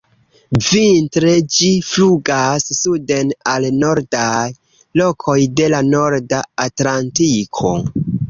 Vintre 0.67 1.33
ĝi 1.55 1.67
flugas 1.89 2.65
suden 2.77 3.29
al 3.53 3.67
nordaj 3.83 4.41
lokoj 5.03 5.37
de 5.61 5.69
la 5.75 5.83
norda 5.93 6.41
Atlantiko. 6.67 7.75